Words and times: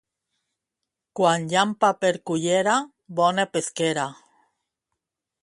Quan 1.19 1.45
llampa 1.51 1.91
per 2.05 2.11
Cullera, 2.31 2.79
bona 3.21 3.47
pesquera. 3.53 4.09